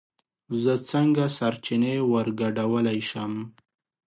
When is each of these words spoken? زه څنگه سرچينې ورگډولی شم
زه 0.61 0.73
څنگه 0.89 1.25
سرچينې 1.37 1.95
ورگډولی 2.11 2.99
شم 3.09 3.33